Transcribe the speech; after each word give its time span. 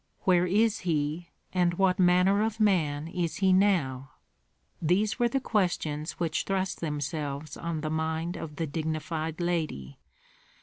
"Where 0.21 0.47
is 0.47 0.79
he, 0.79 1.29
and 1.53 1.75
what 1.75 1.99
manner 1.99 2.41
of 2.43 2.59
man 2.59 3.07
is 3.07 3.35
he 3.35 3.53
now?" 3.53 4.13
These 4.81 5.19
were 5.19 5.29
the 5.29 5.39
questions 5.39 6.13
which 6.13 6.45
thrust 6.45 6.79
themselves 6.81 7.55
on 7.55 7.81
the 7.81 7.91
mind 7.91 8.35
of 8.35 8.55
the 8.55 8.65
dignified 8.65 9.39
lady. 9.39 9.99